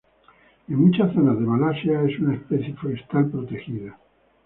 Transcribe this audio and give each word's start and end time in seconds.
En 0.67 0.77
muchas 0.79 1.13
zonas 1.13 1.37
de 1.39 1.45
Malasia 1.45 2.01
es 2.01 2.17
una 2.17 2.33
especie 2.33 2.73
forestal 2.73 3.29
protegida. 3.29 3.95